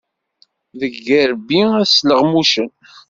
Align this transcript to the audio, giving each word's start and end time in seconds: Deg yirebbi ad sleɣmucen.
Deg 0.79 0.93
yirebbi 1.07 1.61
ad 1.81 1.87
sleɣmucen. 1.89 2.69